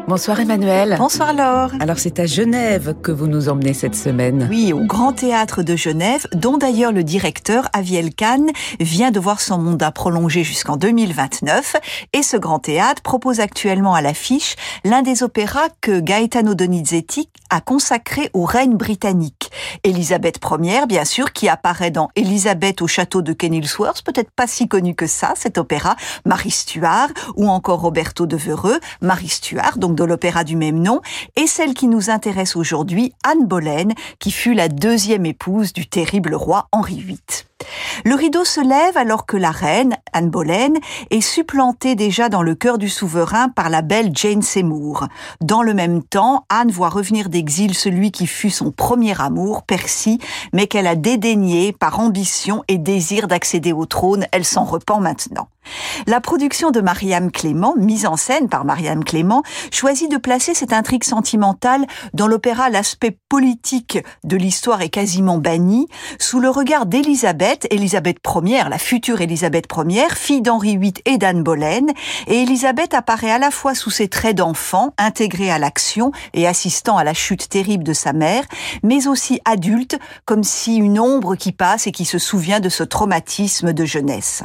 Bonsoir 0.08 0.40
Emmanuel. 0.40 0.96
Bonsoir 0.98 1.34
Laure. 1.34 1.72
Alors 1.82 2.00
c'est 2.00 2.22
à 2.22 2.26
Genève 2.26 2.96
que 3.04 3.12
vous 3.12 3.28
nous 3.28 3.50
emmenez 3.50 3.74
cette 3.74 3.94
semaine. 3.94 4.48
Oui, 4.50 4.72
au 4.72 4.86
Grand 4.86 5.12
Théâtre 5.12 5.64
de 5.64 5.76
Genève, 5.76 6.26
dont 6.32 6.56
d'ailleurs 6.56 6.94
le 6.94 7.04
directeur 7.04 7.68
Aviel 7.74 8.16
Kahn 8.16 8.46
vient 8.80 9.12
de 9.12 9.20
voir 9.20 9.42
son 9.42 9.58
mandat 9.58 9.92
prolongé 9.92 10.46
jusqu'en 10.46 10.78
2029. 10.78 11.76
Et 12.14 12.24
ce 12.24 12.38
Grand 12.38 12.60
Théâtre 12.60 13.02
propose 13.02 13.42
actuellement 13.42 13.96
à 13.96 14.02
l'affiche 14.02 14.56
l'un 14.86 15.02
des 15.02 15.24
opéras 15.24 15.68
que 15.82 16.00
Gaetano 16.00 16.56
Donizetti 16.56 17.28
a 17.50 17.60
consacré 17.60 18.30
aux 18.34 18.46
reines 18.46 18.78
britanniques. 18.78 19.52
Elisabeth 19.84 20.40
Ier, 20.62 20.86
bien 20.88 21.06
sûr, 21.06 21.34
qui 21.34 21.50
apparaît 21.50 21.92
dans 21.92 22.10
Elisabeth 22.16 22.82
au 22.82 22.88
château 22.88 23.22
de 23.22 23.34
Kenilsworth, 23.34 24.04
peut-être 24.04 24.32
pas 24.32 24.48
si 24.48 24.68
connu 24.70 24.96
que 24.96 25.08
ça, 25.08 25.34
cet 25.36 25.58
opéra, 25.58 25.96
Marie 26.26 26.52
Stuart, 26.52 27.10
ou 27.36 27.50
encore 27.50 27.82
Roberto 27.82 28.26
de 28.26 28.38
Vereux, 28.38 28.80
Marie 29.02 29.30
Stuart, 29.30 29.78
donc 29.78 29.97
de 29.98 30.06
l'opéra 30.06 30.46
du 30.46 30.56
même 30.56 30.80
nom, 30.82 31.02
et 31.36 31.48
celle 31.48 31.74
qui 31.74 31.88
nous 31.88 32.10
intéresse 32.10 32.56
aujourd'hui, 32.56 33.14
Anne 33.24 33.46
Boleyn, 33.46 33.90
qui 34.20 34.32
fut 34.32 34.54
la 34.54 34.70
deuxième 34.70 35.26
épouse 35.26 35.74
du 35.74 35.88
terrible 35.88 36.36
roi 36.36 36.68
Henri 36.72 37.02
VIII. 37.02 37.47
Le 38.06 38.16
rideau 38.16 38.46
se 38.46 38.62
lève 38.62 38.98
alors 38.98 39.26
que 39.26 39.38
la 39.38 39.52
reine, 39.52 39.98
Anne 40.14 40.30
Boleyn, 40.30 40.74
est 41.10 41.22
supplantée 41.22 41.96
déjà 41.96 42.30
dans 42.30 42.44
le 42.44 42.56
cœur 42.56 42.78
du 42.78 42.90
souverain 42.90 43.50
par 43.50 43.70
la 43.70 43.82
belle 43.82 44.12
Jane 44.14 44.42
Seymour. 44.42 45.08
Dans 45.42 45.64
le 45.64 45.74
même 45.74 46.04
temps, 46.04 46.46
Anne 46.50 46.72
voit 46.72 46.90
revenir 46.90 47.30
d'exil 47.30 47.74
celui 47.74 48.12
qui 48.12 48.28
fut 48.28 48.52
son 48.52 48.72
premier 48.72 49.20
amour, 49.20 49.64
Percy, 49.64 50.20
mais 50.54 50.68
qu'elle 50.68 50.88
a 50.88 50.96
dédaigné 50.96 51.74
par 51.74 52.00
ambition 52.00 52.64
et 52.68 52.78
désir 52.78 53.28
d'accéder 53.28 53.74
au 53.74 53.86
trône. 53.86 54.28
Elle 54.32 54.46
s'en 54.46 54.64
repent 54.64 55.00
maintenant. 55.00 55.50
La 56.06 56.22
production 56.22 56.72
de 56.72 56.82
Mariam 56.82 57.32
Clément, 57.32 57.76
mise 57.78 58.06
en 58.06 58.16
scène 58.16 58.50
par 58.50 58.66
Mariam 58.66 59.04
Clément, 59.04 59.44
choisit 59.72 60.10
de 60.10 60.18
placer 60.18 60.54
cette 60.54 60.74
intrigue 60.74 61.04
sentimentale 61.04 61.86
dans 62.14 62.28
l'opéra 62.28 62.70
L'aspect 62.70 63.18
politique 63.30 64.00
de 64.24 64.38
l'histoire 64.38 64.82
est 64.82 64.90
quasiment 64.90 65.38
banni, 65.38 65.88
sous 66.20 66.40
le 66.40 66.50
regard 66.50 66.86
d'Élisabeth, 66.86 67.47
Élisabeth 67.70 68.18
Ier, 68.44 68.64
la 68.70 68.78
future 68.78 69.22
Élisabeth 69.22 69.68
Ier, 69.88 70.10
fille 70.16 70.42
d'Henri 70.42 70.78
VIII 70.78 70.94
et 71.06 71.18
d'Anne 71.18 71.44
Boleyn, 71.44 71.88
et 72.28 72.42
Élisabeth 72.42 72.94
apparaît 72.94 73.32
à 73.32 73.40
la 73.40 73.52
fois 73.52 73.74
sous 73.74 73.90
ses 73.90 74.10
traits 74.10 74.36
d'enfant, 74.36 74.94
intégrée 74.98 75.50
à 75.50 75.60
l'action 75.60 76.12
et 76.34 76.46
assistant 76.46 76.98
à 76.98 77.04
la 77.04 77.14
chute 77.14 77.48
terrible 77.48 77.84
de 77.84 77.94
sa 77.94 78.12
mère, 78.12 78.44
mais 78.84 79.08
aussi 79.08 79.40
adulte, 79.46 79.98
comme 80.26 80.44
si 80.44 80.76
une 80.76 81.00
ombre 81.00 81.36
qui 81.36 81.52
passe 81.52 81.88
et 81.88 81.92
qui 81.92 82.06
se 82.06 82.20
souvient 82.20 82.60
de 82.60 82.70
ce 82.70 82.84
traumatisme 82.84 83.72
de 83.72 83.86
jeunesse. 83.86 84.44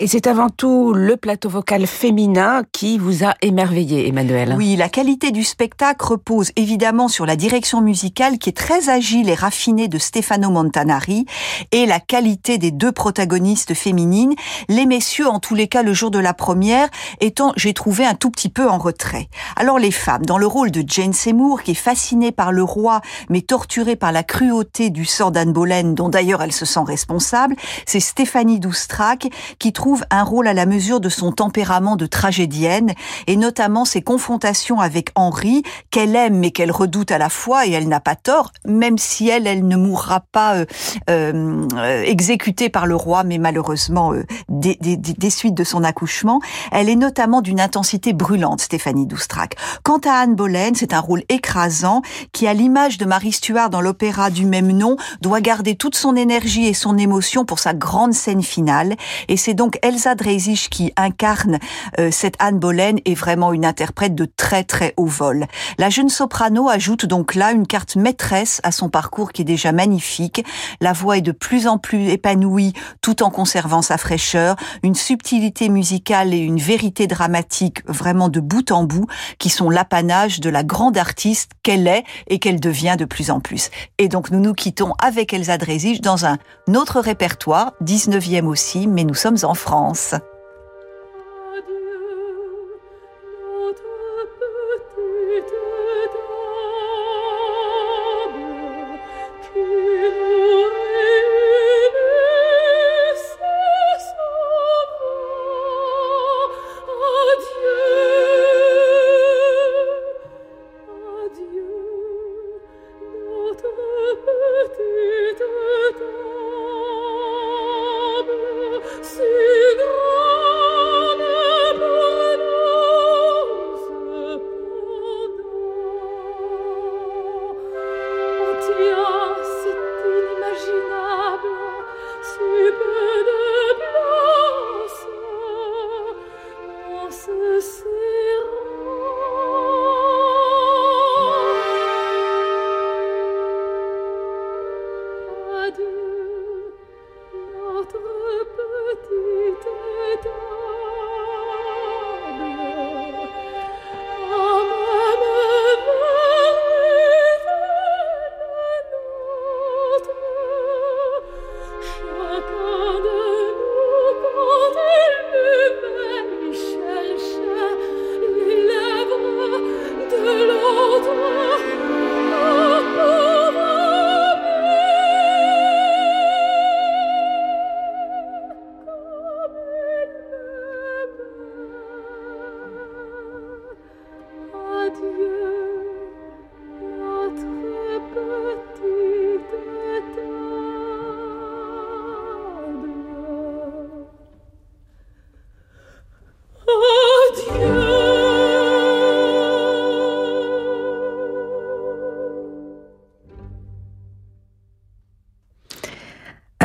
Et 0.00 0.06
c'est 0.06 0.26
avant 0.26 0.48
tout 0.48 0.92
le 0.92 1.16
plateau 1.16 1.48
vocal 1.48 1.86
féminin 1.86 2.62
qui 2.72 2.98
vous 2.98 3.24
a 3.24 3.34
émerveillé, 3.42 4.08
Emmanuel. 4.08 4.54
Oui, 4.56 4.76
la 4.76 4.88
qualité 4.88 5.30
du 5.30 5.44
spectacle 5.44 6.04
repose 6.04 6.50
évidemment 6.56 7.08
sur 7.08 7.26
la 7.26 7.36
direction 7.36 7.80
musicale 7.80 8.38
qui 8.38 8.50
est 8.50 8.56
très 8.56 8.88
agile 8.88 9.28
et 9.28 9.34
raffinée 9.34 9.88
de 9.88 9.98
Stefano 9.98 10.50
Montanari 10.50 11.26
et 11.72 11.86
la 11.86 12.00
qualité 12.00 12.58
des 12.58 12.70
deux 12.70 12.92
protagonistes 12.92 13.74
féminines, 13.74 14.34
les 14.68 14.86
messieurs 14.86 15.28
en 15.28 15.38
tous 15.38 15.54
les 15.54 15.68
cas 15.68 15.82
le 15.82 15.92
jour 15.92 16.10
de 16.10 16.18
la 16.18 16.34
première 16.34 16.88
étant, 17.20 17.52
j'ai 17.56 17.74
trouvé, 17.74 18.04
un 18.04 18.14
tout 18.14 18.30
petit 18.30 18.48
peu 18.48 18.68
en 18.68 18.78
retrait. 18.78 19.28
Alors 19.56 19.78
les 19.78 19.90
femmes, 19.90 20.26
dans 20.26 20.38
le 20.38 20.46
rôle 20.46 20.70
de 20.70 20.82
Jane 20.86 21.12
Seymour 21.12 21.62
qui 21.62 21.72
est 21.72 21.74
fascinée 21.74 22.32
par 22.32 22.52
le 22.52 22.62
roi 22.62 23.00
mais 23.28 23.42
torturée 23.42 23.96
par 23.96 24.12
la 24.12 24.22
cruauté 24.22 24.90
du 24.90 25.04
sort 25.04 25.30
d'Anne 25.30 25.52
Boleyn 25.52 25.92
dont 25.92 26.08
d'ailleurs 26.08 26.42
elle 26.42 26.52
se 26.52 26.64
sent 26.64 26.80
responsable, 26.84 27.56
c'est 27.86 28.00
Stéphanie 28.00 28.58
Doustrac 28.60 29.28
qui 29.58 29.72
trouve 29.72 30.04
un 30.10 30.22
rôle 30.22 30.48
à 30.48 30.54
la 30.54 30.66
mesure 30.66 31.00
de 31.00 31.08
son 31.08 31.32
tempérament 31.32 31.96
de 31.96 32.06
tragédienne 32.06 32.92
et 33.26 33.36
notamment 33.36 33.84
ses 33.84 34.02
confrontations 34.02 34.80
avec 34.80 35.10
Henri, 35.14 35.62
qu'elle 35.90 36.16
aime 36.16 36.38
mais 36.38 36.50
qu'elle 36.50 36.72
redoute 36.72 37.10
à 37.10 37.18
la 37.18 37.28
fois 37.28 37.66
et 37.66 37.72
elle 37.72 37.88
n'a 37.88 38.00
pas 38.00 38.16
tort, 38.16 38.52
même 38.66 38.98
si 38.98 39.28
elle, 39.28 39.46
elle 39.46 39.66
ne 39.66 39.76
mourra 39.76 40.20
pas 40.32 40.56
euh, 40.56 40.64
euh, 41.08 42.02
exécutée 42.04 42.68
par 42.68 42.86
le 42.86 42.96
roi, 42.96 43.24
mais 43.24 43.38
malheureusement 43.38 44.12
euh, 44.12 44.24
des, 44.48 44.76
des, 44.80 44.96
des, 44.96 45.30
suites 45.30 45.54
de 45.54 45.64
son 45.64 45.84
accouchement. 45.84 46.40
Elle 46.72 46.88
est 46.88 46.96
notamment 46.96 47.40
d'une 47.40 47.60
intensité 47.60 48.12
brûlante, 48.12 48.60
Stéphanie 48.60 49.06
Doustrac. 49.06 49.56
Quant 49.82 49.98
à 49.98 50.12
Anne 50.12 50.34
Boleyn, 50.34 50.72
c'est 50.74 50.94
un 50.94 51.00
rôle 51.00 51.22
écrasant 51.28 52.02
qui, 52.32 52.46
à 52.46 52.54
l'image 52.54 52.98
de 52.98 53.04
Marie 53.04 53.32
Stuart 53.32 53.70
dans 53.70 53.80
l'opéra 53.80 54.30
du 54.30 54.46
même 54.46 54.70
nom, 54.72 54.96
doit 55.20 55.40
garder 55.40 55.74
toute 55.76 55.96
son 55.96 56.16
énergie 56.16 56.66
et 56.66 56.74
son 56.74 56.98
émotion 56.98 57.44
pour 57.44 57.58
sa 57.58 57.74
grande 57.74 58.12
scène 58.12 58.42
finale. 58.42 58.96
C'est 59.36 59.54
donc 59.54 59.78
Elsa 59.82 60.14
Dreisig 60.14 60.68
qui 60.70 60.92
incarne 60.96 61.58
euh, 61.98 62.10
cette 62.10 62.36
Anne 62.38 62.58
Boleyn 62.58 62.96
est 63.04 63.14
vraiment 63.14 63.52
une 63.52 63.64
interprète 63.64 64.14
de 64.14 64.24
très 64.24 64.64
très 64.64 64.94
haut 64.96 65.06
vol. 65.06 65.46
La 65.78 65.90
jeune 65.90 66.08
soprano 66.08 66.68
ajoute 66.68 67.06
donc 67.06 67.34
là 67.34 67.52
une 67.52 67.66
carte 67.66 67.96
maîtresse 67.96 68.60
à 68.64 68.72
son 68.72 68.88
parcours 68.88 69.32
qui 69.32 69.42
est 69.42 69.44
déjà 69.46 69.72
magnifique. 69.72 70.44
La 70.80 70.92
voix 70.92 71.18
est 71.18 71.22
de 71.22 71.32
plus 71.32 71.66
en 71.66 71.78
plus 71.78 72.08
épanouie 72.08 72.72
tout 73.00 73.22
en 73.22 73.30
conservant 73.30 73.82
sa 73.82 73.98
fraîcheur, 73.98 74.56
une 74.82 74.94
subtilité 74.94 75.68
musicale 75.68 76.34
et 76.34 76.38
une 76.38 76.58
vérité 76.58 77.06
dramatique 77.06 77.82
vraiment 77.86 78.28
de 78.28 78.40
bout 78.40 78.70
en 78.70 78.84
bout 78.84 79.06
qui 79.38 79.50
sont 79.50 79.70
l'apanage 79.70 80.40
de 80.40 80.50
la 80.50 80.64
grande 80.64 80.96
artiste 80.96 81.52
qu'elle 81.62 81.86
est 81.86 82.04
et 82.28 82.38
qu'elle 82.38 82.60
devient 82.60 82.96
de 82.98 83.04
plus 83.04 83.30
en 83.30 83.40
plus. 83.40 83.70
Et 83.98 84.08
donc 84.08 84.30
nous 84.30 84.40
nous 84.40 84.54
quittons 84.54 84.92
avec 84.98 85.32
Elsa 85.32 85.58
Dreisig 85.58 86.00
dans 86.00 86.26
un 86.26 86.38
autre 86.74 87.00
répertoire, 87.00 87.72
19e 87.82 88.46
aussi, 88.46 88.86
mais 88.86 89.04
nous 89.04 89.14
sommes 89.24 89.44
en 89.44 89.54
France. 89.54 90.14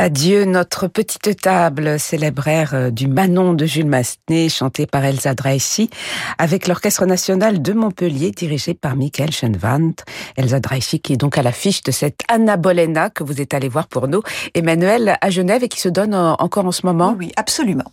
Adieu 0.02 0.46
notre 0.46 0.86
petite 0.86 1.42
table, 1.42 2.00
célébraire 2.00 2.70
euh, 2.72 2.90
du 2.90 3.06
Manon 3.06 3.52
de 3.52 3.66
Jules 3.66 3.84
Massenet, 3.84 4.48
chanté 4.48 4.86
par 4.86 5.04
Elsa 5.04 5.34
Dreischi, 5.34 5.90
avec 6.38 6.68
l'Orchestre 6.68 7.04
National 7.04 7.60
de 7.60 7.72
Montpellier, 7.74 8.30
dirigé 8.30 8.72
par 8.72 8.96
Michael 8.96 9.30
Schoenwandt. 9.30 10.02
Elsa 10.36 10.58
Dreischi 10.58 11.00
qui 11.00 11.12
est 11.12 11.16
donc 11.18 11.36
à 11.36 11.42
l'affiche 11.42 11.82
de 11.82 11.90
cette 11.90 12.20
Anna 12.28 12.56
Bolena 12.56 13.10
que 13.10 13.22
vous 13.22 13.42
êtes 13.42 13.52
allé 13.52 13.68
voir 13.68 13.88
pour 13.88 14.08
nous, 14.08 14.22
Emmanuel 14.54 15.18
à 15.20 15.28
Genève 15.28 15.64
et 15.64 15.68
qui 15.68 15.80
se 15.80 15.90
donne 15.90 16.14
encore 16.14 16.64
en 16.64 16.72
ce 16.72 16.86
moment. 16.86 17.14
Oui, 17.18 17.32
absolument. 17.36 17.92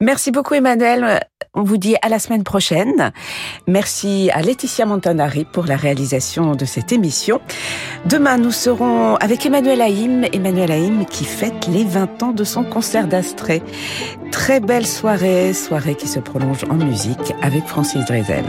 Merci 0.00 0.30
beaucoup 0.30 0.54
Emmanuel. 0.54 1.22
On 1.54 1.64
vous 1.64 1.76
dit 1.76 1.96
à 2.02 2.08
la 2.08 2.18
semaine 2.18 2.44
prochaine. 2.44 3.12
Merci 3.66 4.30
à 4.32 4.42
Laetitia 4.42 4.86
Montanari 4.86 5.44
pour 5.44 5.66
la 5.66 5.76
réalisation 5.76 6.54
de 6.54 6.64
cette 6.64 6.92
émission. 6.92 7.40
Demain, 8.06 8.38
nous 8.38 8.52
serons 8.52 9.16
avec 9.16 9.44
Emmanuel 9.44 9.82
Haïm. 9.82 10.24
Emmanuel 10.32 10.70
Haïm 10.70 11.04
qui 11.04 11.24
fête 11.32 11.66
les 11.66 11.84
20 11.84 12.22
ans 12.22 12.32
de 12.32 12.44
son 12.44 12.62
concert 12.62 13.08
d'Astrée. 13.08 13.62
Très 14.30 14.60
belle 14.60 14.86
soirée, 14.86 15.52
soirée 15.54 15.94
qui 15.94 16.06
se 16.06 16.20
prolonge 16.20 16.64
en 16.70 16.74
musique 16.74 17.32
avec 17.42 17.66
Francis 17.66 18.04
Drezel. 18.04 18.44